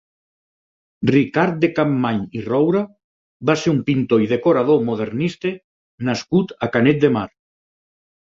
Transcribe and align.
Ricard 1.09 1.59
de 1.65 1.67
Capmany 1.79 2.21
i 2.39 2.41
Roura 2.45 2.79
va 3.49 3.57
ser 3.65 3.73
un 3.73 3.83
pintor 3.89 4.25
i 4.27 4.29
decorador 4.33 4.81
modernista 4.87 5.51
nascut 6.09 6.55
a 6.69 6.73
Canet 6.77 7.05
de 7.05 7.13
Mar. 7.19 7.27